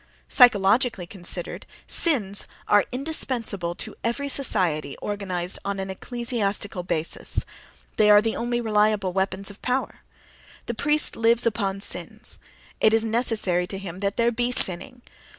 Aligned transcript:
Psychologically 0.27 1.05
considered, 1.05 1.67
"sins" 1.85 2.47
are 2.67 2.85
indispensable 2.91 3.75
to 3.75 3.93
every 4.03 4.27
society 4.29 4.97
organized 4.97 5.59
on 5.63 5.79
an 5.79 5.91
ecclesiastical 5.91 6.81
basis; 6.81 7.45
they 7.97 8.09
are 8.09 8.19
the 8.19 8.35
only 8.35 8.59
reliable 8.59 9.13
weapons 9.13 9.51
of 9.51 9.61
power; 9.61 9.99
the 10.65 10.73
priest 10.73 11.15
lives 11.15 11.45
upon 11.45 11.81
sins; 11.81 12.39
it 12.79 12.95
is 12.95 13.05
necessary 13.05 13.67
to 13.67 13.77
him 13.77 13.99
that 13.99 14.17
there 14.17 14.31
be 14.31 14.51
"sinning".... 14.51 15.03